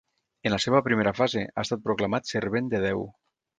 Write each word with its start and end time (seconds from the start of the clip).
En 0.49 0.51
la 0.53 0.57
seva 0.63 0.81
primera 0.87 1.13
frase, 1.19 1.45
ha 1.51 1.67
estat 1.69 1.85
proclamat 1.89 2.33
servent 2.35 2.75
de 2.75 2.83
Déu. 2.89 3.07